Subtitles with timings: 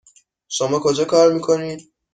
[0.47, 1.93] شما کجا کار میکنید؟